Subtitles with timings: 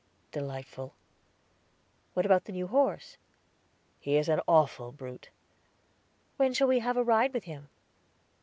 [0.31, 0.95] "Delightful."
[2.15, 3.17] "What about the new horse?"
[3.99, 5.29] "He is an awful brute."
[6.37, 7.69] "When shall we have a ride with him?"